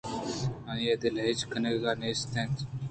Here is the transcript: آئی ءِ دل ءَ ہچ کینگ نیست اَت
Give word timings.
آئی 0.71 0.85
ءِ 0.93 1.01
دل 1.01 1.15
ءَ 1.19 1.25
ہچ 1.27 1.39
کینگ 1.51 1.85
نیست 1.99 2.33
اَت 2.39 2.55